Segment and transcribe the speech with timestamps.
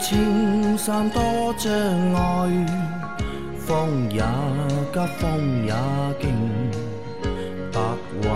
[0.00, 1.20] 青山多
[1.58, 1.70] 障
[2.14, 2.66] 碍，
[3.58, 4.22] 风也
[4.92, 5.74] 急，风也
[6.18, 6.24] 劲，
[7.70, 7.78] 白
[8.22, 8.28] 云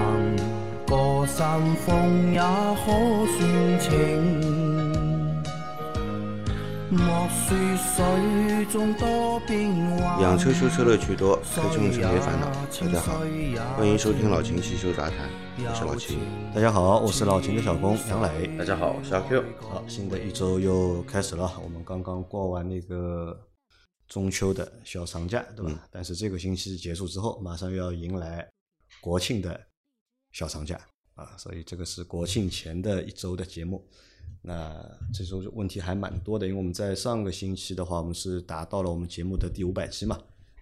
[0.86, 2.92] 过山峰也可
[3.38, 4.53] 算情。
[6.94, 12.46] 莫说水中多变幻，养车修车乐趣多，开车用车没烦恼。
[12.70, 13.18] 大家好，
[13.76, 16.20] 欢迎收听老秦汽修杂谈，我是老秦。
[16.54, 18.56] 大家好，我是老秦的小工杨磊。
[18.56, 19.42] 大家好，我是阿 Q。
[19.60, 23.36] 好，新的一周又开始了，我们刚刚过完那个
[24.06, 25.88] 中秋的小长假，对吧？
[25.90, 28.48] 但是这个星期结束之后，马上又要迎来
[29.00, 29.60] 国庆的
[30.30, 30.80] 小长假
[31.16, 33.84] 啊，所以这个是国庆前的一周的节目。
[34.42, 34.74] 那
[35.12, 40.18] 这种问题还蛮多的，因为我们在上个星期的话，我们是达到了我们节目的第五百期嘛，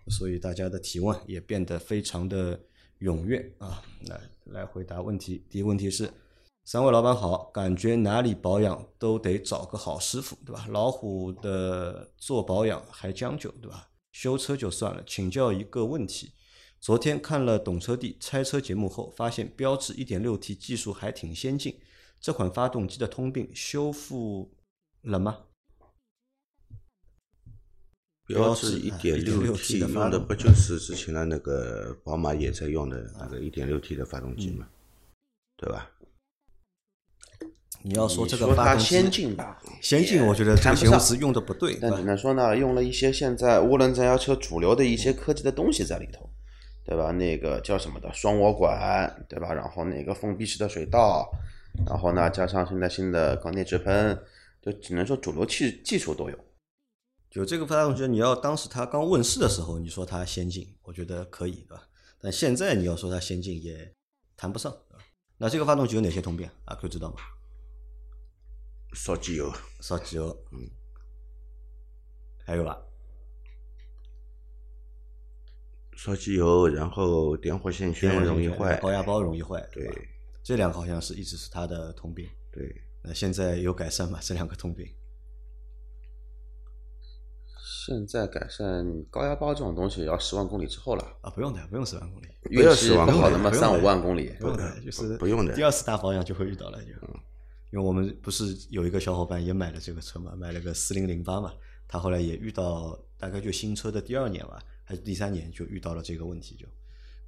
[0.09, 2.59] 所以大家的提问也变得非常的
[3.01, 3.83] 踊跃啊。
[4.07, 6.09] 来来回答问题，第一个问题是：
[6.65, 10.67] 三位老板好，感觉哪里保养都得找个好师傅，对吧？
[10.71, 13.89] 老虎的做保养还将就，对吧？
[14.13, 16.33] 修车就算了，请教一个问题：
[16.81, 21.75] 昨天看了懂车帝拆车节目后，发现标致 1.6T 技术还挺先进。
[22.23, 24.49] 这款发动机的通病修复
[25.01, 25.41] 了吗？
[28.29, 34.69] 标致一点六 T 用的不就是之前的那个宝马也在用的那个一点六 T 的发动机吗？
[35.57, 35.91] 对吧？
[37.83, 41.77] 你要说这个发动机先进吧，先进，我觉得这个形容词用的不对。
[41.83, 46.31] 但只能说呢，用了一些现在涡轮增压车主流的一些科技的东西在里头，
[46.85, 47.11] 对吧？
[47.11, 49.53] 那个叫什么的双涡管，对吧？
[49.53, 51.29] 然后那个封闭式的水道。
[51.87, 54.23] 然后呢，加上现在新的钢铁直喷，
[54.61, 56.39] 就只能说主流技技术都有。
[57.31, 61.89] 就这个发动机，你要当时它刚问世的时候，你说它先进，我觉得可以，对吧？
[62.21, 63.95] 但现在你要说它先进，也
[64.37, 65.05] 谈不上，对吧？
[65.39, 66.49] 那这个发动机有哪些通病？
[66.67, 67.17] 阿 Q 知道吗？
[68.93, 69.51] 烧机油，
[69.81, 70.71] 烧机油，嗯，
[72.45, 72.79] 还有吧？
[75.97, 79.91] 烧机油，然后点火线圈容易坏，高压包容易坏，对。
[80.43, 82.29] 这两个好像是一直是他的通病。
[82.51, 84.19] 对，那现在有改善吗？
[84.23, 84.87] 这两个通病？
[87.85, 95.53] 现在改善高压包这种东西要十万公里之后了啊，不用的，不用十万公里，运气不好的嘛，三五万公里，不用的，就是不用的。
[95.53, 96.91] 第二次大保养就会遇到了，就，
[97.73, 101.53] 因为我们不是有一个小伙伴也买了这个车嘛，买了个四零零八嘛，
[101.89, 106.67] 他后来也遇到，大概就新车的第二年吧，还是第三年就遇到了这个问题，就，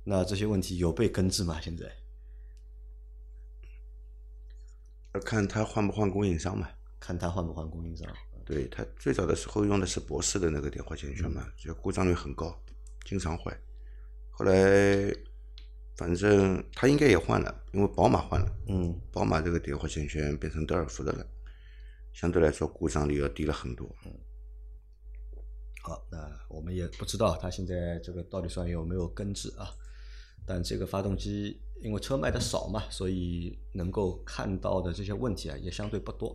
[0.04, 1.60] 那这些问题有被根治吗？
[1.60, 1.90] 现在？
[5.20, 6.68] 看他换不换供应商嘛？
[6.98, 8.08] 看他换不换供应商。
[8.44, 12.54] 对他最早的时候用的是博士的那个点火线圈嘛，就故障率很高，
[13.04, 13.56] 经常坏。
[14.30, 15.14] 后来
[15.96, 18.56] 反正他应该也换了，因为宝马换了。
[18.68, 19.00] 嗯。
[19.12, 21.26] 宝马这个点火线圈变成德尔福的了，
[22.12, 23.88] 相对来说故障率要低了很多。
[24.04, 24.12] 嗯。
[25.82, 29.70] 好，那我们也不知道他现在这个到底算有没有根治啊？
[30.46, 31.60] 但这个发动机。
[31.82, 36.34] 因为车卖的少嘛，所以能够看到的这些问题啊也相对不多。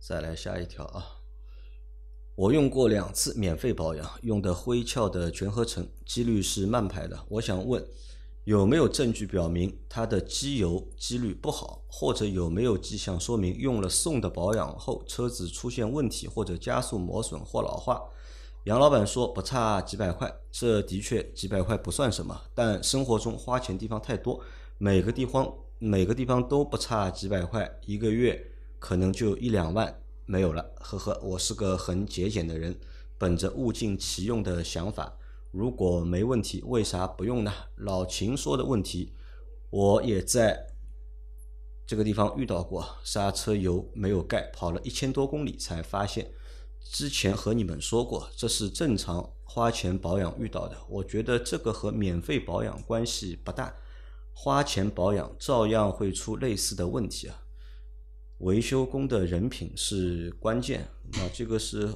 [0.00, 1.20] 再来下一条啊，
[2.34, 7.26] 我用过两次免费保养，用的辉壳的全合成，机滤是慢排的。
[7.28, 7.86] 我想问，
[8.42, 18.02] 有没有证据表明它的机油机滤不好，或者有没有迹象说明用了送的保养后车子出现问题，或者加速磨损或老化？
[18.64, 24.42] 杨老板说不差几百块，这的确几百块不算什么，但生活中花钱地方太多，
[24.76, 30.74] 每个地方每个地方都不差几百块，一个月可能就一两万没有了。
[30.80, 32.78] 呵呵，我是个很节俭的人，
[33.16, 35.16] 本着物尽其用的想法，
[35.50, 37.52] 如果没问题，为啥不用呢？
[37.76, 39.14] 老秦说的问题，
[39.70, 40.66] 我也在
[41.86, 46.30] 这个地方遇到过，刹车油没有盖，跑了一千多公里才发现。
[46.82, 50.76] 之前和你们说过，这是正常花钱保养遇到的。
[50.88, 53.74] 我觉得这个和免费保养关系不大，
[54.32, 57.44] 花钱保养照样会出类似的问题啊。
[58.38, 60.88] 维修工的人品是关键。
[61.12, 61.94] 那这个是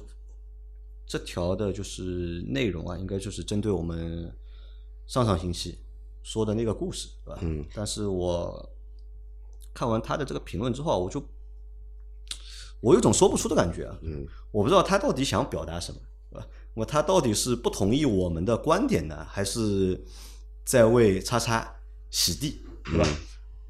[1.05, 4.31] 这条的就是内容啊，应该就是针对我们
[5.07, 5.79] 上上星期
[6.21, 7.39] 说的那个故事，是吧？
[7.41, 7.65] 嗯。
[7.73, 8.69] 但是我
[9.73, 11.23] 看完他的这个评论之后，我就。
[12.83, 15.99] 我有种说不出的感觉啊，嗯，我不知道他到底想表达什么？
[16.73, 20.03] 我他到底是不同意我们的观点呢，还是
[20.65, 21.73] 在为叉叉
[22.09, 23.07] 洗地，对吧？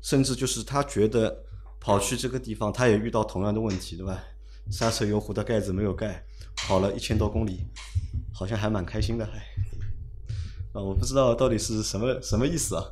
[0.01, 1.43] 甚至就是他觉得
[1.79, 4.23] 跑去这个地方，他也遇到同样的问题，对吧？
[4.71, 6.25] 刹车油壶的盖子没有盖，
[6.55, 7.67] 跑了一千多公里，
[8.33, 9.37] 好像还蛮开心的，还
[10.71, 12.83] 啊，我不知道到底是什么什么意思啊？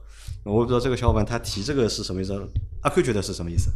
[0.44, 2.34] 我不知道这个小伙伴他提这个是什么意思？
[2.84, 3.72] 阿 Q 觉得是什么意思？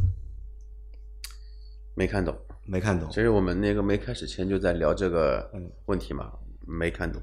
[1.96, 3.14] 没看懂，没看懂其。
[3.16, 6.30] 实我们那个没开始前就在聊这个嗯问题嘛，
[6.66, 7.20] 没看懂。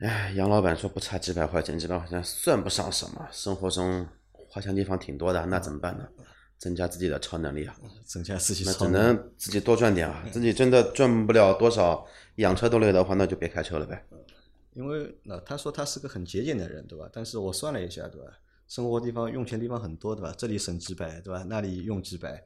[0.00, 4.04] 哎，杨老板说不差几百块钱，几百块钱算不上什么，生活中
[4.48, 6.08] 花钱地方挺多的，那怎么办呢？
[6.58, 10.24] 增加自己的超能力啊，增加自己那只能自己多赚点啊。
[10.32, 12.04] 自己真的赚不了多少，
[12.36, 14.04] 养车都累的话，那就别开车了呗。
[14.74, 17.08] 因为那他说他是个很节俭的人，对吧？
[17.12, 18.26] 但是我算了一下，对吧？
[18.66, 20.34] 生活地方用钱地方很多，对吧？
[20.36, 21.44] 这里省几百，对吧？
[21.48, 22.44] 那里用几百，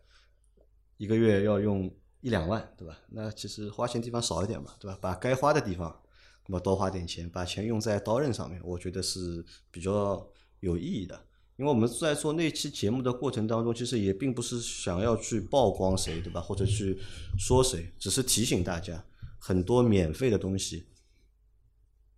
[0.97, 2.97] 一个月要用一两万，对吧？
[3.09, 4.97] 那其实花钱地方少一点嘛，对吧？
[5.01, 6.01] 把该花的地方，
[6.47, 10.27] 那么多花点钱，把钱用在刀刃上面，我觉得是比较
[10.61, 11.27] 有意义的。
[11.57, 16.41] 因为我们在做那期节目的过程当中，其实也并不是想要去曝光谁，对吧？
[16.41, 16.99] 或者去
[17.39, 19.05] 说谁，只是提醒大家，
[19.39, 20.87] 很多免费的东西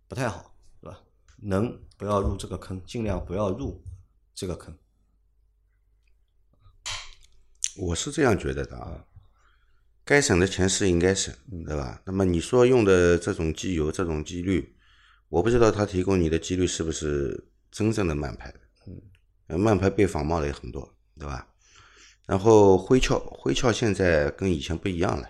[0.07, 1.01] 不太好，对吧？
[1.41, 3.83] 能不要入这个坑，尽量不要入
[4.33, 4.75] 这个坑。
[7.77, 9.05] 我是这样觉得的啊，
[10.03, 11.33] 该省的钱是应该省，
[11.65, 12.01] 对吧？
[12.05, 14.75] 那么你说用的这种机油、这种机滤，
[15.29, 18.59] 我不知道他提供你的机滤是不是真正的慢排的，
[19.47, 21.47] 嗯，慢排被仿冒的也很多，对吧？
[22.25, 25.29] 然后灰壳，灰壳现在跟以前不一样了，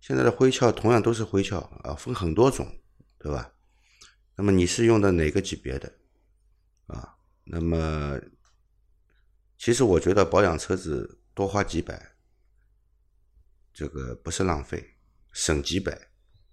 [0.00, 2.66] 现在的灰壳同样都是灰壳啊，分很多种，
[3.18, 3.52] 对吧？
[4.36, 5.92] 那么你是用的哪个级别的
[6.86, 7.16] 啊？
[7.44, 8.20] 那么
[9.58, 12.12] 其实我觉得保养车子多花几百，
[13.72, 14.96] 这个不是浪费，
[15.32, 16.08] 省几百，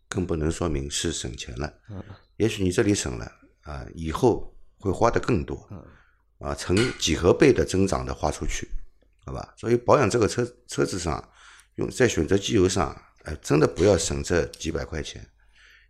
[0.07, 1.73] 更不能说明是省钱了。
[1.89, 2.03] 嗯
[2.37, 3.31] 也许你这里省了
[3.61, 5.55] 啊，以后会花的更多，
[6.37, 8.69] 啊，成几何倍的增长的花出去，
[9.25, 9.55] 好吧？
[9.57, 11.27] 所以保养这个车车子上，
[11.77, 15.27] 用在选择机油上，哎，真的不要省这几百块钱，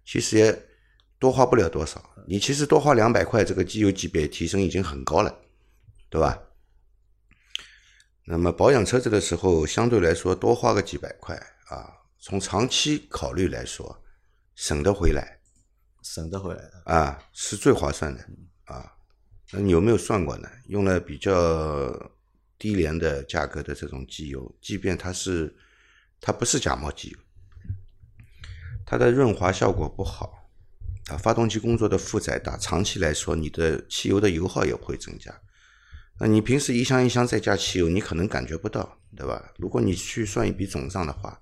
[0.06, 0.68] 其实也
[1.20, 2.02] 多花不了多少。
[2.26, 5.42] 你其实多花两百块，这个机油级别提升已经很高了，
[6.10, 6.42] 对吧？
[8.30, 11.34] 那么保养车子的时候，相对来说多花个几百块
[11.70, 11.88] 啊，
[12.20, 14.04] 从长期考虑来说，
[14.54, 15.40] 省得回来
[16.04, 16.84] 省得回来的。
[16.86, 18.22] 啊，是最划算的
[18.66, 18.92] 啊。
[19.54, 20.50] 那你有没有算过呢？
[20.68, 22.12] 用了比较
[22.60, 25.56] 低廉的价格的这种机油，即便它是
[26.20, 27.18] 它不是假冒机油，
[28.86, 30.50] 它的润滑效果不好
[31.10, 35.34] 啊，发动机工作的负载大，长期来说你的汽油的油耗也会增加。
[36.20, 39.54] 那你平时一箱一箱在加汽油，你可能感觉不到，对吧？
[39.58, 41.40] 如果你去算一笔总账的话，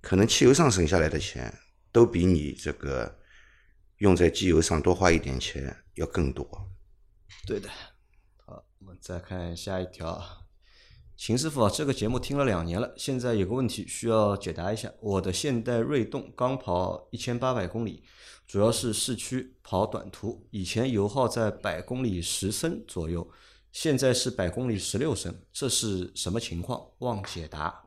[0.00, 1.52] 可能汽油上省下来的钱
[1.90, 3.18] 都比你这个
[3.98, 6.46] 用在机油上多花一点钱要更多。
[7.46, 7.68] 对的。
[8.46, 10.22] 好，我们再看下一条。
[11.16, 14.90] 秦师傅，这个节目听了两年了，现在有个问题需要解答一下。
[15.00, 18.02] 我的现代锐动刚跑一千八百公里，
[18.46, 23.30] 主要是市区跑短途，以前油耗在百公里十升左右，
[23.72, 26.90] 现在是百公里十六升，这是什么情况？
[26.98, 27.82] 望解答。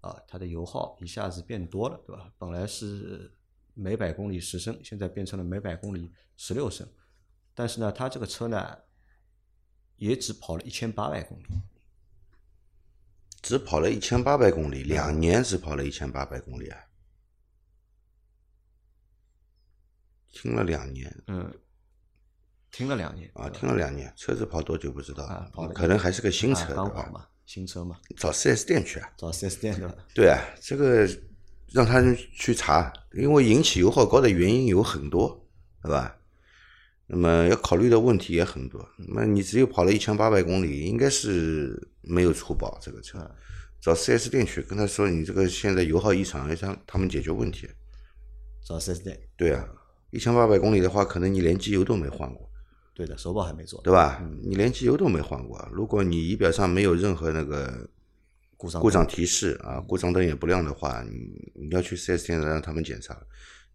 [0.00, 2.30] 啊，它的油耗一下子变多了，对吧？
[2.36, 3.34] 本来是
[3.72, 6.86] 每百公里十升，现在变成了每百公里十六升。
[7.54, 8.78] 但是呢，它这个车呢，
[9.96, 11.44] 也只跑了一千八百公里。
[13.40, 16.80] 只跑了一千八百公里，两年只跑了一千八百公里啊！
[20.32, 21.54] 听了两年嗯，
[22.74, 26.74] 停了两年啊，停了两年，车子跑多久不知道啊跑可能还是个新车？
[26.74, 29.08] 刚跑嘛，新车嘛，找四 S 店去啊！
[29.16, 29.94] 找四 S 店对吧？
[30.12, 31.08] 对啊，这个
[31.70, 32.02] 让他
[32.32, 35.46] 去查，因为引起油耗高的原因有很多，
[35.84, 36.16] 对吧？
[37.06, 38.84] 那么要考虑的问题也很多。
[38.98, 43.30] 那么你只有跑了一千八百公里，应该是没有出保这个车。
[43.80, 47.68] 找四 S 店去跟他说，你这个现在油耗异常，让他们解决问题。
[48.66, 49.64] 找四 S 店，对啊，
[50.10, 52.50] 一千八百公里的话，可能你连机油都没换过，
[52.94, 54.24] 对的，首保还没做，对吧？
[54.40, 57.90] 你连机油都没换过，如果你仪表上没有任何那个
[58.56, 63.20] 故障故障提示啊，故障灯也不亮的话，你你要去四 S 店让他们检查，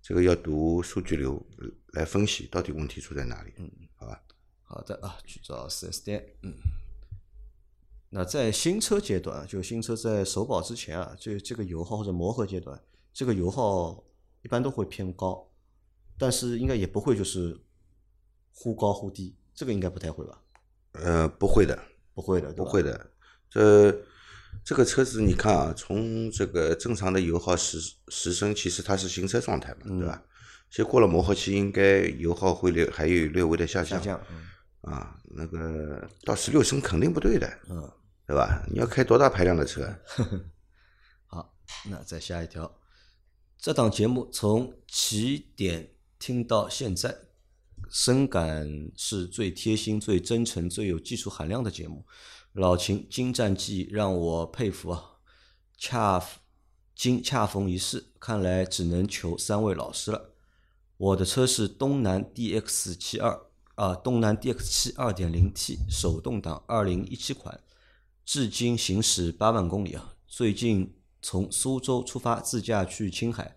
[0.01, 1.45] 这个要读数据流
[1.91, 4.21] 来分析到底问题出在哪里，嗯，好吧？
[4.63, 6.25] 好的啊，去找四 S 店。
[6.43, 6.53] 嗯，
[8.11, 14.01] 那在新车阶段，就新车在首保之前啊，这这个油耗或者磨合阶段，这个油耗
[14.43, 15.51] 一般都会偏高，
[16.17, 17.59] 但是应该也不会就是
[18.61, 20.37] 忽高忽低，这个应该不太会吧？
[20.91, 21.79] 呃，不会的，
[22.13, 23.09] 不会的，不会的，
[23.49, 24.03] 这
[24.65, 30.21] 这个车子你看啊，从这个正常的油耗十十升，其实它是行车状态嘛，对吧？
[30.69, 37.89] 其实过了磨合期，应该油耗会略还有略微的下降下降，嗯啊，那个到十六升肯定不对的，嗯。
[38.27, 38.63] 对吧？
[38.69, 39.91] 你要开多大排量的车？
[41.25, 41.57] 好，
[41.89, 42.79] 那再下一条，
[43.57, 47.09] 这档节目从起点听到现在，
[47.89, 52.05] 深感是最贴心、最真诚、最有技术含量的节目。
[52.53, 55.17] 老秦精湛技艺让我佩服啊！
[55.77, 56.23] 恰
[56.95, 60.33] 今恰逢一事，看来只能求三位老师了。
[60.97, 63.39] 我的车是东南 DX 七二
[63.75, 67.61] 啊，东南 DX 七二点零 T 手动挡，二零一七款，
[68.25, 70.15] 至今行驶八万公里啊。
[70.27, 73.55] 最近从苏州出发自驾去青海，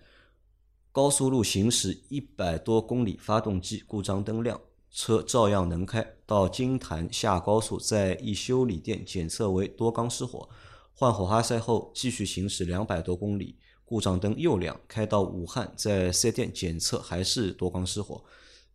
[0.93, 6.07] 高速路行驶一百多公里，发动机故障灯亮，车照样能开。
[6.27, 10.47] 到金坛下高速，在一修理店检测为多缸失火，
[10.93, 13.57] 换火花塞后继续行驶两百多公里。
[13.87, 18.23] 故障灯又亮，开到武汉，在四 S 店检测还是多缸失火，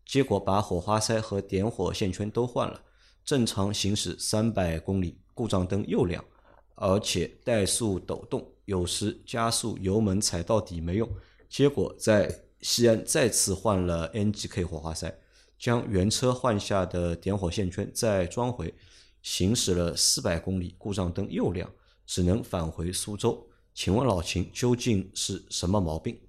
[0.03, 2.81] 结果把火花塞和点火线圈都换了，
[3.23, 6.25] 正常行驶三百公里，故障灯又亮，
[6.73, 11.07] 而且怠速抖动，有时加速油门踩到底没用，
[11.49, 15.17] 结果在西安再次换了 NGK 火花塞，
[15.57, 18.73] 将原车换下的点火线圈再装回，
[19.21, 21.71] 行驶了四百公里，故障灯又亮，
[22.05, 23.47] 只能返回苏州。
[23.73, 26.19] 请问老秦究竟是什么毛病？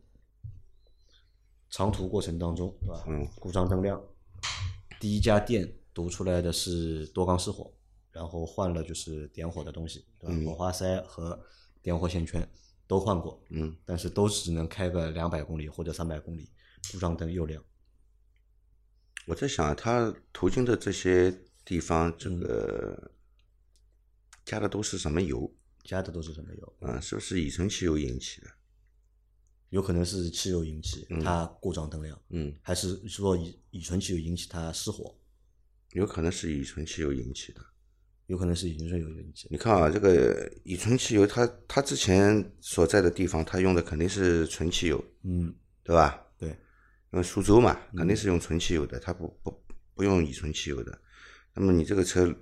[1.71, 3.05] 长途过程当中，对吧？
[3.09, 4.01] 嗯，故障灯亮，
[5.01, 7.73] 第一家店读出来的是多缸失火，
[8.11, 10.35] 然后换了就是点火的东西，对吧？
[10.35, 11.39] 嗯火花塞和
[11.83, 12.47] 点火线圈
[12.88, 16.50] 都换过，嗯，但是都只能开个两百公里或者三百公里，
[16.90, 17.62] 故障灯又亮。
[19.26, 21.30] 我在想，它途经的这些
[21.64, 23.12] 地方，这嗯个
[24.45, 25.54] 加的都是什么油？
[25.85, 26.76] 加的都是什么油？
[26.80, 28.50] 嗯，是不是乙醇汽油引起的？
[29.68, 35.14] 有可能是汽油引起它故障灯亮，嗯，还是说乙乙醇汽油引起它失火？
[35.92, 37.61] 有可能是乙醇汽油引起的。
[38.29, 39.49] 有可能是乙醇汽油引起的。
[39.51, 46.23] 你看啊，这个乙醇汽油，它它之前所在的地方，它用的肯定是纯汽油，嗯，对吧？
[46.39, 46.51] 对，
[47.11, 49.63] 因为苏州嘛，肯定是用纯汽油的，它不不
[49.95, 51.01] 不用乙醇汽油的。
[51.55, 52.33] 那么你这个车，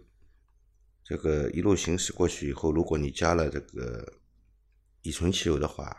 [1.05, 4.13] 这个一路行驶过去以后，如果你加了这个
[5.03, 5.97] 乙醇汽油的话，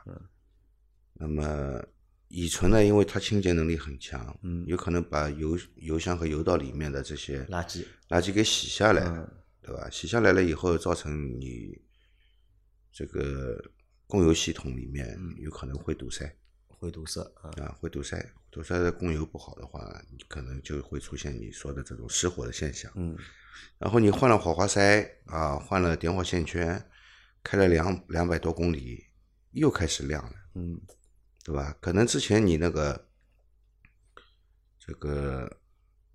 [1.13, 1.82] 那么
[2.27, 9.27] 乙醇呢，因为它清洁能力很强，嗯有可能把油油箱和油道里面的这些垃圾，垃圾给洗下来，嗯
[9.67, 9.89] 对吧？
[9.89, 11.79] 洗下来了以后，造成你
[12.91, 13.62] 这个
[14.07, 16.33] 供油系统里面有可能会堵塞。
[16.69, 17.51] 会堵塞啊。
[17.62, 22.89] 啊，会堵塞，堵塞的供油不好的话，你可能就会出现你说的这种失火的现象。
[22.95, 23.17] 嗯
[23.79, 26.89] 然后你换了火花塞啊，换了点火线圈，
[27.43, 29.03] 开了两两百多公里，
[29.51, 30.79] 又开始亮了，嗯
[31.43, 31.75] 对吧？
[31.81, 33.09] 可能之前你那个
[34.79, 35.59] 这个，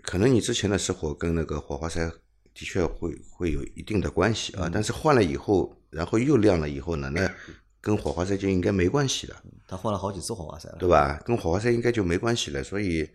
[0.03, 2.09] 可能你之前的失火跟那个火花塞
[2.55, 7.31] 的确会会有一定的关系啊，但是换了以后，然后又亮了以后呢，那
[7.81, 9.43] 跟火花塞就应该没关系了。
[9.67, 10.77] 他换了好几次火花塞了。
[10.79, 11.21] 对吧？
[11.25, 13.09] 跟火花塞应该就没关系了，所以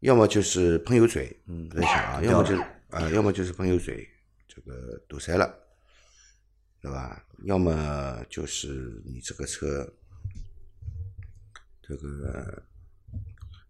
[0.00, 2.56] 要么就是喷油嘴，嗯我在想啊，要么就
[2.90, 4.08] 啊、要么就是喷油嘴
[4.48, 5.52] 这个堵塞了，
[6.80, 7.24] 对吧？
[7.44, 9.88] 要么就是你这个车
[11.82, 12.62] 这个，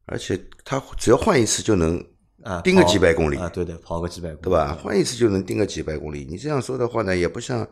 [0.06, 2.02] 而且它只要换一次就能
[2.42, 4.74] 啊，盯个几百公里啊，对对，跑个几百公里，对吧？
[4.74, 6.24] 换一次就能盯个几百公里。
[6.24, 7.68] 你这样说的话呢，也不像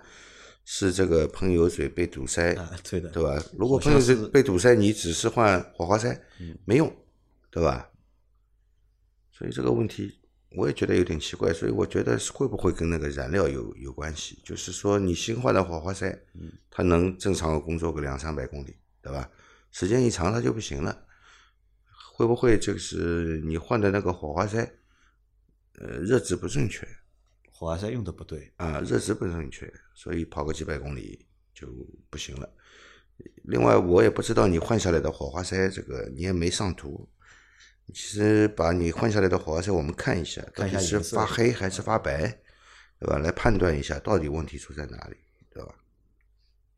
[0.64, 3.42] 是这个喷油嘴被堵塞，啊，对的，对吧？
[3.56, 6.20] 如果喷油嘴被堵塞，你只是换火花塞，
[6.64, 6.94] 没用，
[7.50, 7.88] 对吧？
[9.32, 10.12] 所以这个问题
[10.56, 14.38] 我也觉得有点奇怪，所以我觉得是会不会跟那个燃料有有关系？
[14.44, 16.18] 就是说你新换的火花塞，
[16.70, 19.30] 它能正常工作个两三百公里，对吧？
[19.70, 20.98] 时间一长它就不行了，
[22.18, 24.58] 会不会就是你换的那个火花塞，
[25.74, 26.84] 呃，热值不正确？
[27.48, 31.68] 火花塞用的不对，啊，热值不正确，所以跑个几百公里就
[32.10, 32.52] 不行了。
[33.44, 37.08] 另外，我也不知道你换下来的火花塞，这个你也没上图。
[37.94, 42.26] 其实把你换下来的火花塞，我们看一下，到看一下底是发黑还是发白，
[42.98, 43.18] 对吧？
[43.18, 45.16] 来判断一下到底问题出在哪里，
[45.50, 45.72] 对吧？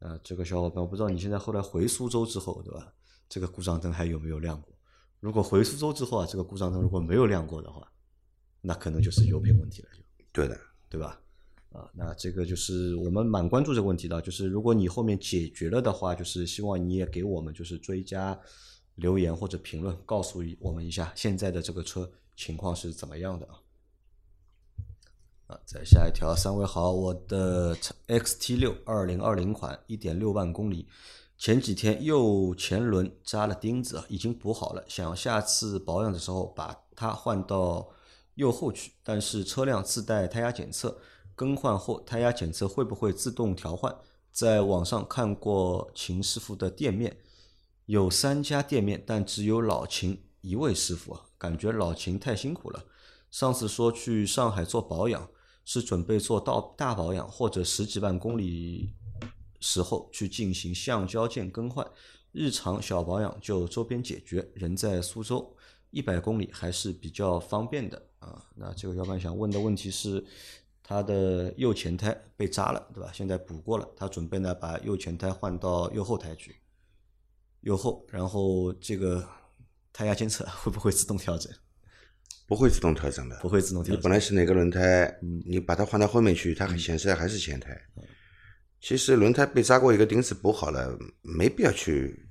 [0.01, 2.93] 啊，这个小伙伴，我不知道你现在后来回苏州之后，对吧？
[3.27, 4.77] 这个故障灯还有没有亮过？
[5.21, 7.87] 如果回苏州之后啊，这个故障灯如果没有亮过的话，
[8.61, 10.59] 那可能就是油品问题了，就对的，
[10.89, 11.21] 对吧？
[11.73, 18.37] 啊，那这个就是我们蛮关注这个问题的，就是如果你后面解决了的话，就是希望你也给我们就是追加
[18.97, 23.55] 留言或者评论，告诉我们一下现在的这个车情况是怎么样的啊。
[25.47, 27.77] 啊，再下一条，三位好，我的
[28.09, 30.89] XT 六二零二零款，一点六万公里，
[31.41, 37.89] 前几天右前轮扎了钉子啊，已经补好了，想下次保养的时候把它换到
[38.35, 40.99] 右后去，但是车辆自带胎压检测，
[41.35, 43.97] 更换后胎压检测会不会自动调换？
[44.31, 47.17] 在网上看过秦师傅的店面，
[47.87, 52.85] 有三家店面，但只有老秦一位师傅啊，感觉老秦太辛苦了。
[53.31, 55.27] 上次说去上海做保养，
[55.65, 58.93] 是准备做到大保养或者十几万公里
[59.61, 61.87] 时候去进行橡胶件更换，
[62.33, 64.51] 日常小保养就周边解决。
[64.55, 65.57] 人在苏州，
[65.91, 68.45] 一百公里还是比较方便的啊。
[68.57, 70.25] 那这个要不然想问的问题是，
[70.83, 73.11] 他的右前胎被扎了，对吧？
[73.13, 76.57] 现在补过了，他准备呢把右前胎换到右后胎去，
[77.61, 79.29] 右后，然后这个
[79.93, 81.53] 胎压监测会不会自动调整？
[82.47, 83.97] 不会自动调整的，不会自动调整。
[83.97, 87.81] 你本来是哪个轮胎，你把它换到后面去，它显示的还是前胎。
[88.81, 92.27] 其实轮胎被扎过一个钉子补好了，没必要去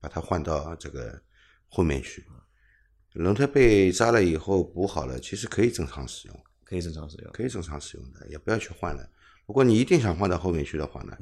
[0.00, 1.22] 把它换到这个
[1.68, 2.24] 后面去。
[3.12, 9.08] 轮胎被扎了以后补好了，其实可以正常使用，可以正常使用，可以正常使用的，也不要去换了。
[9.46, 11.16] 如果你一定想换到后面去的话呢，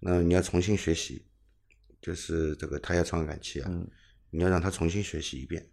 [0.00, 1.24] 那你要重新学习，
[2.02, 3.70] 就是这个胎压传感器啊，
[4.30, 5.70] 你要让它重新学习一遍。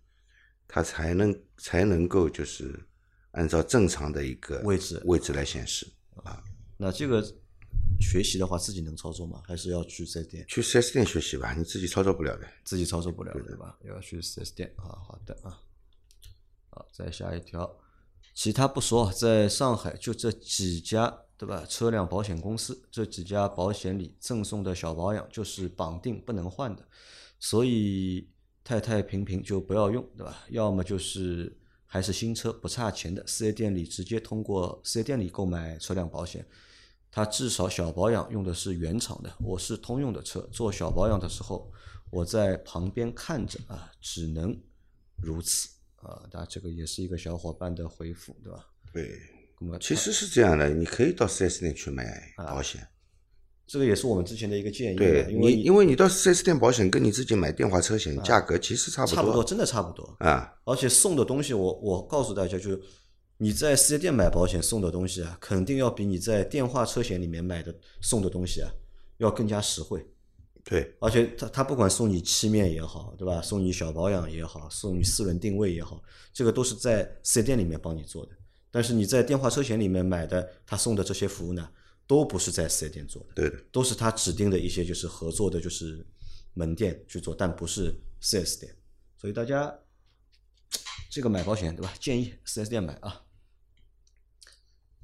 [0.69, 2.77] 它才能才能够就是
[3.31, 5.87] 按照正常的一个位置位置来显示
[6.25, 6.43] 啊。
[6.75, 7.23] 那这个
[7.99, 9.41] 学习的话，自己能操作吗？
[9.45, 10.45] 还是要去四 S 店？
[10.47, 12.47] 去四 S 店学习吧，你自己操作不了的。
[12.63, 13.77] 自己操作不了对吧？
[13.83, 14.85] 要去四 S 店啊。
[14.85, 15.59] 好的啊。
[16.69, 17.77] 好，再下一条，
[18.33, 21.65] 其他不说，在上海就这几家对吧？
[21.67, 26.87] 车辆保险公司这几家保险里赠送的小保养就是绑定不能换的，
[27.39, 28.29] 所以。
[28.67, 30.43] 太太平平就不要用，对吧？
[30.49, 36.45] 要么就是还是新车不差钱的，四 S 店里直接通过四 S 店里购买车辆保险，
[37.11, 39.33] 它至少小保养用的是原厂的。
[39.39, 41.71] 我是通用的车，做小保养的时候
[42.11, 44.55] 我在旁边看着啊，只能
[45.21, 46.21] 如此啊。
[46.31, 48.65] 那这个也是一个小伙伴的回复，对吧？
[48.93, 49.19] 对，
[49.79, 52.87] 其实是这样的，你可以到四 S 店去买保险。
[53.65, 54.95] 这个也是我们之前的一个建议。
[54.95, 59.15] 对，你因为你到四 S 店保险，跟你自己买电话车险价格其实差不多。
[59.15, 60.53] 差不多，真的差不多啊！
[60.63, 62.81] 而且送的东西，我我告诉大家，就是
[63.37, 68.69] 你在四 S 店买保险送的东西啊，肯定要比你在电话车险里面买的送的东西啊，
[69.17, 70.05] 要更加实惠。
[70.63, 73.41] 对，而且他他不管送你漆面也好，对吧？
[73.41, 78.31] 送你小保养也好，送你四轮定位也好，这个都是在四 S 店里面帮你做的。
[78.69, 81.69] 但是你在电话车险里面买的，他送的这些服务呢？
[82.05, 86.05] 都不是在四 S 店做的，对的，都是他指定的一些就是合作的，就是
[86.53, 88.73] 门店去做，但不是四 S 店。
[89.17, 89.73] 所以大家
[91.09, 91.93] 这个买保险对吧？
[91.99, 93.21] 建议四 S 店买啊。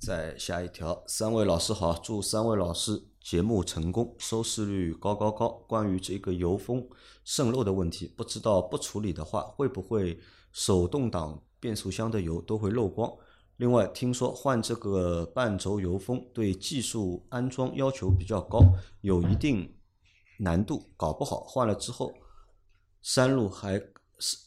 [0.06, 5.48] 再下一条，三位老师好，祝三位老师节目成功，收视率高高高。
[5.66, 6.86] 关于这个油封
[7.24, 10.20] 渗漏的问题，不知道不处理的话，会不会
[10.52, 13.10] 手动挡变速箱的油都会漏光？
[13.56, 18.60] 另外，听说换这个半轴油封对技术安装要求比较高，
[19.00, 19.74] 有一定
[20.40, 22.14] 难度，搞不好换了之后，
[23.02, 23.82] 山路还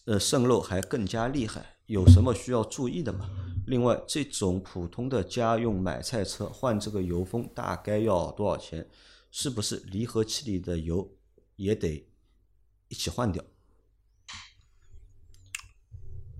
[0.04, 3.28] 呃渗漏还更加厉害，有什么需要注意的吗？
[3.66, 8.86] 另外，这种普通的家用买菜车换这个油封大概要多少钱？
[9.30, 11.08] 是不是离合器里的油
[11.56, 12.08] 也得
[12.88, 13.44] 一起换掉？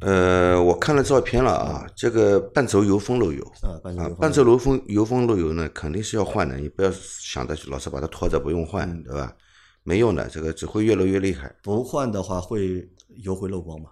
[0.01, 3.81] 呃，我看了照片了啊，这个半轴油封漏油啊，
[4.21, 6.57] 半轴油封油封漏油呢，肯定是要换的。
[6.59, 9.35] 你不要想着老是把它拖着不用换，对吧？
[9.83, 11.55] 没用的，这个只会越漏越厉害。
[11.63, 13.91] 不换的话，会油会漏光吗？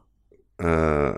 [0.59, 1.15] 呃，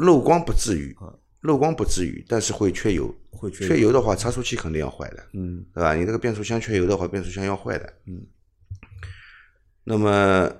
[0.00, 0.96] 漏光不至于，
[1.40, 3.14] 漏光不至于，但是会缺油。
[3.30, 5.94] 会缺油的话，差速器肯定要坏的，嗯，对吧？
[5.94, 8.26] 你这个变速箱缺油的话，变速箱要坏的，嗯。
[9.84, 10.50] 那么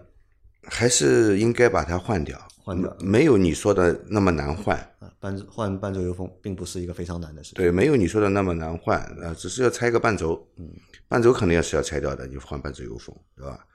[0.64, 2.38] 还是应该把它换掉。
[2.62, 7.56] 换掉没有你说的那么难换啊，半换半轴油封并不是一个非常难的事情。
[7.56, 10.70] 对，没有你说的那么难换啊，只是要拆个半轴，嗯，
[11.08, 13.66] 半轴肯定是要拆掉的，你换半轴油封，对吧？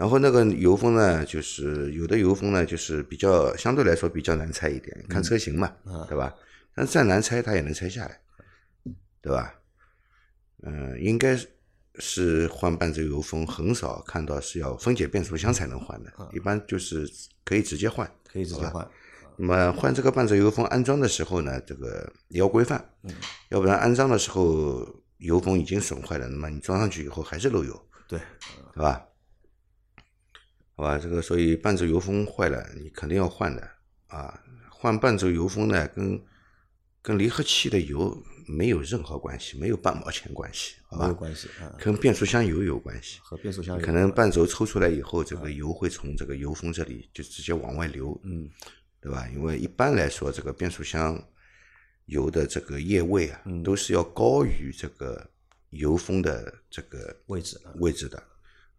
[0.00, 5.70] 然后那个油封呢，就是有的油封呢，就是比较相对来说比较难拆一点，看车型嘛，
[6.08, 6.34] 对吧？
[6.74, 8.18] 但再难拆它也能拆下来，
[9.20, 9.54] 对吧？
[10.62, 11.38] 嗯，应该
[11.96, 17.06] 是换半轴油封，很少看到是要分解变速箱才能换的，一般就是
[17.44, 18.10] 可以直接换。
[18.26, 18.88] 可以直接换。
[19.36, 22.82] 那么换这个半轴油封安装的时候呢，这个也要规范，
[23.50, 28.18] 要不然安装的时候油封已经损坏了，那么你装上去以后还是漏油，对，
[28.72, 29.04] 对吧？
[30.80, 33.70] 好吧，这个所以半轴油封坏了，你肯定要换的
[34.06, 34.42] 啊。
[34.70, 36.18] 换半轴油封呢，跟
[37.02, 38.16] 跟离合器的油
[38.48, 41.04] 没有任何关系，没有半毛钱关系，好吧？
[41.04, 43.18] 没有关系啊，跟变速箱油有关系。
[43.22, 48.48] 和变速箱油可能半轴抽出来以后，这个油会从这个油封这里就直接往外流，嗯，
[49.02, 49.28] 对吧？
[49.34, 51.22] 因为一般来说，这个变速箱
[52.06, 55.28] 油的这个液位啊，都是要高于这个
[55.68, 58.22] 油封的这个位置位置的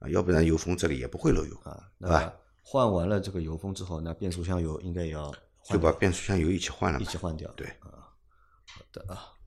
[0.01, 2.33] 啊，要不然油封这里也不会漏油啊，对吧？
[2.63, 5.33] 换完了这个油封之后，那变速箱油应该也要
[5.63, 8.11] 就把变速箱油一起换了，一起换掉，对啊。
[8.65, 9.37] 好的啊。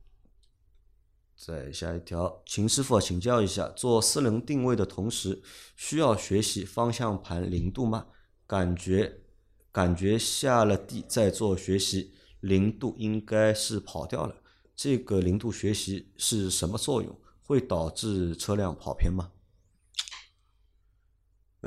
[1.37, 5.43] 再下一条，秦师傅请教一下，做四轮定位的同时，
[5.77, 8.07] 需要学习方向盘零度吗？
[8.47, 9.21] 感觉
[9.73, 14.37] 感觉下了地再做学习，零度应该是跑掉了。
[14.77, 17.21] 这个零度学习是什么作用？
[17.43, 19.31] 会导致车辆跑偏吗？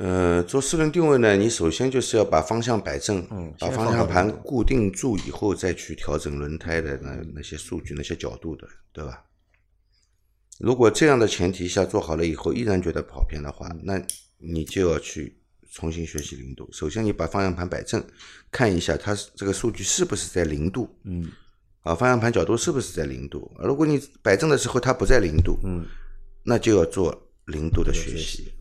[0.00, 9.24] 呃，做四轮定位呢，你首先就是要把方向摆正，嗯把方向盘固定住以后，再去调整轮胎的那那些数据、那些角度的，对吧？
[10.60, 14.00] 如果这样的前提下做好了以后，依然觉得跑偏的话，那
[14.38, 15.36] 你就要去
[15.72, 16.68] 重新学习零度。
[16.70, 18.00] 首先，你把方向盘摆正，
[18.52, 21.28] 看一下它这个数据是不是在零度，嗯
[21.82, 23.50] 啊，方向盘角度是不是在零度？
[23.58, 25.84] 如果你摆正的时候它不在零度，嗯，
[26.44, 28.52] 那就要做零度的学学习。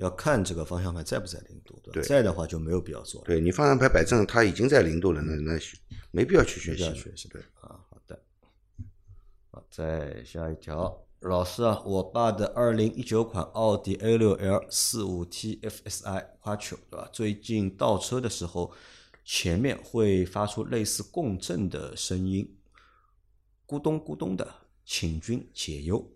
[0.00, 1.92] 要看这个方向盘在不在零度，对吧？
[1.94, 5.58] 对在的话就没有必要做了，对你方向盘摆正，它已经在零度了，那那
[6.10, 6.82] 没必要去学习。
[6.84, 7.28] 没必要学习。
[7.28, 8.20] 对，啊，好的。
[9.50, 17.08] 好，再下一条，老师啊，我爸的二零一九款奥迪 A 六 L 四五 T FSI Quattro 对吧？
[17.12, 18.72] 最近倒车的时候，
[19.24, 22.56] 前面会发出类似共振的声音，
[23.66, 26.10] 咕咚咕咚的，请君解忧。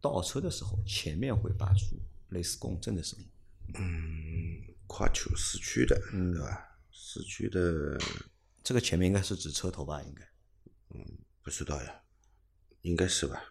[0.00, 1.96] 倒车的时候，前面会发出
[2.30, 3.26] 类似共振的声音。
[3.74, 6.78] 嗯跨球四驱的，嗯对吧？
[6.92, 7.98] 四驱的
[8.62, 10.02] 这个前面应该是指车头吧？
[10.02, 10.26] 应该
[10.90, 11.04] 嗯
[11.42, 12.00] 不知道呀，
[12.82, 13.42] 应该是吧？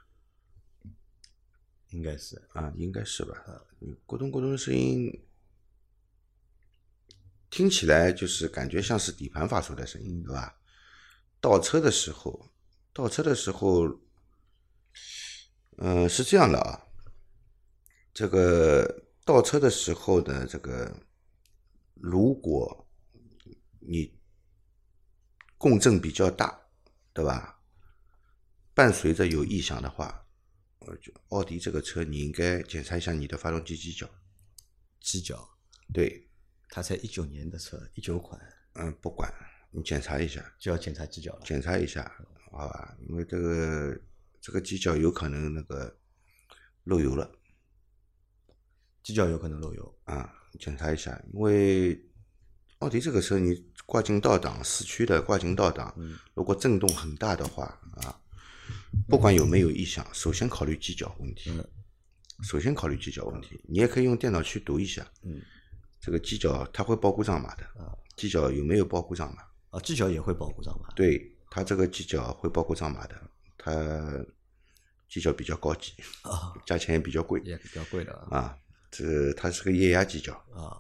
[1.90, 2.36] 应该是。
[2.54, 3.36] 啊，应该是吧？
[3.82, 5.12] 嗯，咕咚咕咚的声音，
[7.50, 10.60] 听起来就是感觉像是底盘发出的声音，对吧？
[11.40, 12.50] 倒车的时候，
[12.92, 13.88] 倒车的时候，
[15.78, 16.84] 嗯、是这样的啊，
[18.13, 20.92] 这个倒车的时候呢，这个
[21.94, 22.88] 如果
[23.80, 24.20] 你
[25.58, 26.60] 共振比较大，
[27.13, 27.60] 对吧？
[28.74, 30.28] 伴随着有异响的话，
[30.80, 34.08] 我就奥迪这个车你应该检查一下你的发动机机脚。
[35.00, 35.48] 机脚，
[35.94, 36.28] 对，
[36.70, 38.40] 它才一九年的车，一九款
[38.74, 39.34] 嗯，不管
[39.72, 41.42] 你检查一下，就要检查机脚了。
[41.46, 42.12] 检查一下，
[42.52, 42.98] 好吧？
[43.08, 44.00] 因为这个
[44.48, 45.94] 这个机脚有可能那个
[46.86, 47.30] 漏油了
[49.04, 51.22] 机脚有可能漏油，啊，检查一下。
[51.34, 52.02] 因为
[52.80, 55.94] 奥迪这个车你挂进倒档，四驱的挂进倒档，
[56.34, 58.22] 如果震动很大的话啊，
[59.10, 61.52] 不管有没有异响，首先考虑机脚问题。
[62.44, 65.06] 首先考虑机脚问题，你也可以用电脑去读一下。
[65.24, 65.42] 嗯，
[66.00, 67.68] 这个机脚它会报故障码的。
[68.16, 69.42] 机脚有没有报故障码？
[69.72, 70.88] 啊，机脚也会报故障码。
[70.96, 73.30] 对，它这个机脚会报故障码的。
[73.60, 74.26] 它
[75.08, 78.58] 机脚比较高级，啊，价钱也比较贵也比较贵的啊啊。
[78.91, 80.76] 这它是个液压机脚，啊，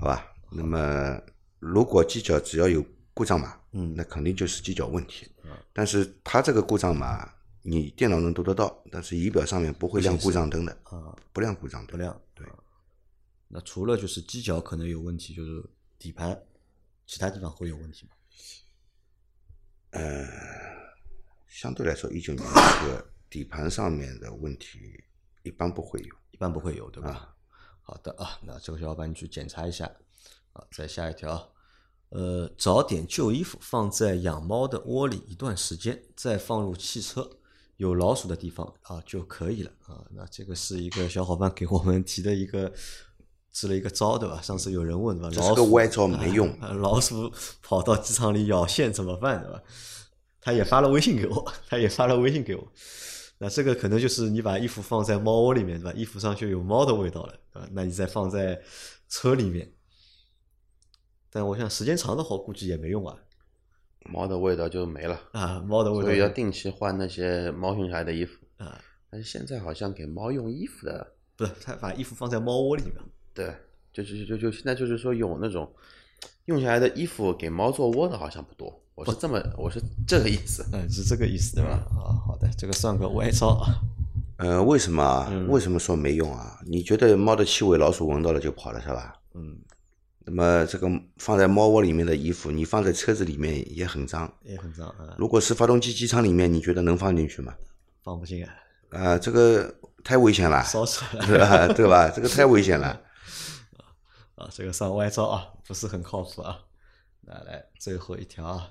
[0.00, 0.26] 好吧？
[0.50, 1.20] 那么
[1.58, 5.30] 如果机脚只要有故障码，嗯那肯定就是机脚问题。
[5.72, 11.92] 但是它这个故障码你电脑能读得到，但是仪表上面不会亮故障灯的，啊，不亮故障灯。
[11.92, 12.20] 不亮。
[12.34, 12.54] 对啊
[13.48, 15.64] 那除了就是机脚可能有问题，就是
[15.98, 16.40] 底盘，
[17.06, 18.12] 其他地方会有问题吗？
[19.90, 20.26] 呃，
[21.46, 24.78] 相对来说，一九年这个底盘上面的问题
[25.42, 26.14] 一般不会有。
[26.30, 27.34] 一般不会有，对吧？
[27.82, 29.90] 好的啊，那这个小伙伴你去检查一下。
[30.52, 31.52] 啊，再下一条，
[32.10, 37.28] 呃，找点旧衣服放在养猫的窝里一段时间，再放入汽车
[37.76, 40.04] 有老鼠的地方啊就可以了啊。
[40.12, 42.72] 那这个是一个小伙伴给我们提的一个
[43.50, 44.40] 支了一个招，对吧？
[44.42, 45.30] 上次有人问，对吧？
[45.34, 49.60] 这老鼠是个歪招没用啊老鼠跑到机场里咬线怎么办，对吧？
[50.40, 52.72] 他也发了微信给我，他也发了微信给我。
[53.38, 55.92] 那这个可能就是你把衣服放在猫窝里面，对吧？
[55.96, 57.68] 衣服上就有猫的味道了，对吧？
[57.72, 58.62] 那你再放在
[59.08, 59.72] 车里面，
[61.30, 63.18] 但我想时间长的话，估计也没用啊。
[64.06, 68.38] 猫的味道就没了，啊，猫的味道所以要定期换那些猫用下来的衣服。
[68.58, 72.94] 啊，但是现在好像给猫用衣服的，不是他把衣服放在猫窝里面，
[73.32, 73.54] 对，
[73.92, 75.74] 就就就就现在就是说有那种
[76.46, 78.80] 用下来的衣服给猫做窝的，好像不多。
[78.94, 80.64] 我是这么，我是这个意思。
[80.72, 81.70] 嗯，是这个意思对吧？
[81.90, 83.74] 啊，好的，这个算个歪招啊。
[84.36, 86.60] 呃，为什么为什么说没用啊？
[86.66, 89.14] 你觉得猫的气味老鼠闻到了就跑了是吧？
[89.34, 89.56] 嗯，
[90.26, 94.30] 那么这个放在猫窝里面的衣服，你放在车子里面也很脏。
[94.44, 97.54] 也很脏啊，如果是发动机机舱里面，你觉得能放进去吗？
[98.02, 98.52] 放不进啊，
[98.90, 101.68] 啊、这个太危险了，烧出来对吧？
[101.68, 102.10] 对吧？
[102.14, 103.00] 这个太危险了。
[104.36, 106.64] 啊，这个算歪招啊，不是很靠谱啊。
[107.20, 108.70] 那来最后一条啊，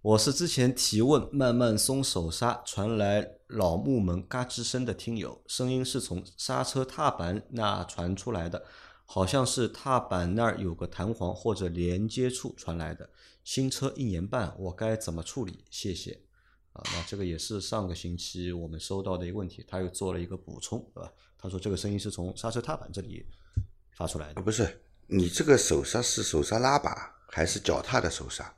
[0.00, 8.64] 我是之前提问慢慢松手刹传来老木门嘎吱声的听友，声音是从刹车踏板那传出来的，
[9.04, 13.10] 好像是踏板那儿有个弹簧或者连接处传来的。
[13.44, 15.64] 新车一年半，我该怎么处理？
[15.70, 16.22] 谢谢。
[16.72, 21.12] 啊，那这个也是上个星期我们收到的一个问题，他又做了一个补充，对吧？
[21.38, 23.24] 他说这个声音是从刹车踏板这里
[23.98, 28.54] 发出来的呃，不是，你这个手刹是手刹拉把还是脚踏的手刹？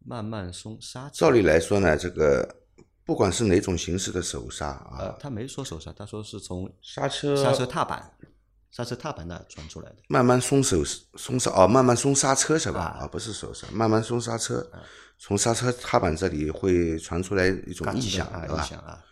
[0.00, 1.14] 慢慢松刹车。
[1.14, 2.56] 照理来说呢，这个
[3.04, 8.10] 不管是哪种形式的手刹呃啊，，他没说手刹，他说是从刹车刹车踏板、
[8.72, 9.96] 刹车踏板那传出来的。
[10.08, 10.82] 慢慢松手
[11.14, 12.80] 松刹哦，慢慢松刹车是吧？
[12.80, 14.68] 啊啊，不是手刹，慢慢松刹车，
[15.18, 18.64] 从刹车踏板这里会传出来一种异响对吧？
[18.64, 19.04] 异响啊，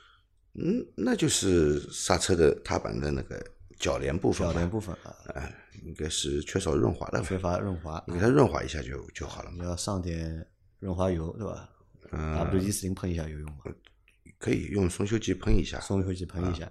[0.55, 3.39] 嗯，那就是刹车的踏板的那个
[3.79, 9.59] 铰链部分铰吧，链部分啊，哎，应该是缺少润滑的，缺乏润滑，你给它润滑一下就就好了嘛。
[9.61, 10.47] 你要上点
[10.79, 11.69] 润滑油，对吧
[12.13, 13.59] 嗯，？WD 四零喷一下有用吗？
[14.39, 16.71] 可以用松修剂喷一下，松修剂喷一下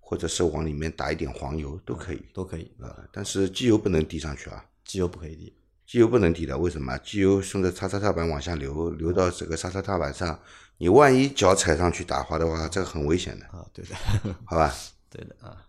[0.00, 2.22] 或者是往里面打一点黄油都可以。
[2.34, 5.54] 都可以啊，啊，但是机油不能滴上去啊，机油不可以滴。
[5.86, 6.98] 机油不能滴的，为什么？
[6.98, 10.38] 机油顺着刹车踏板往下流，流到这个刹车踏板上，
[10.76, 13.94] 你万一脚踩上去打滑的话，这个很危险的，啊，对的，
[14.44, 14.74] 好吧？
[15.08, 15.64] 对的啊。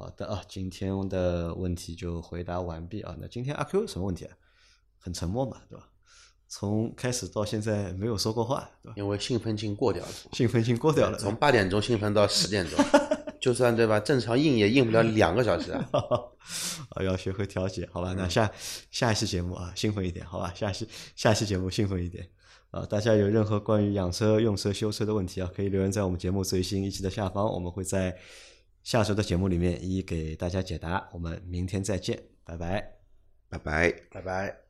[0.00, 3.16] 好的啊，今天的问题就回答完毕啊。
[3.20, 4.36] 那今天阿 Q 什么问题啊？
[4.96, 5.88] 很沉默嘛，对吧？
[6.46, 8.94] 从开始到现在没有说过话，对吧？
[8.96, 12.78] 因为兴奋劲过掉了，兴奋劲过掉了，从八点钟兴奋到十点钟，
[13.42, 13.98] 就算对吧？
[13.98, 15.90] 正常硬也硬不了两个小时啊。
[16.90, 18.14] 啊，要学会调节，好吧？
[18.14, 18.48] 嗯那下
[18.92, 20.54] 下一期节目啊，兴奋一点，好吧？
[20.54, 22.24] 下期下期节目兴奋一点
[22.70, 22.86] 啊！
[22.86, 28.16] 大家有任何关于养车、用车、修车的问题啊，可以留言在我们节目最新一期的下方，我们会在
[28.82, 31.08] 下周的节目里面一一给大家解答。
[31.12, 32.96] 我们明天再见，拜拜。
[33.48, 33.90] 拜拜。
[34.10, 34.67] 拜拜。